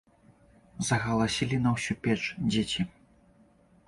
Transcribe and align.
Загаласілі 0.87 1.59
на 1.65 1.73
ўсю 1.75 1.93
печ 2.07 2.17
дзеці. 2.49 2.81